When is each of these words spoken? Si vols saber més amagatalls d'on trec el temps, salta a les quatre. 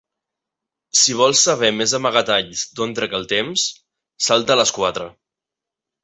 Si 0.99 1.17
vols 1.17 1.41
saber 1.49 1.67
més 1.81 1.91
amagatalls 1.97 2.63
d'on 2.79 2.95
trec 2.99 3.13
el 3.19 3.27
temps, 3.33 3.65
salta 4.29 4.55
a 4.55 4.59
les 4.61 4.73
quatre. 4.79 5.07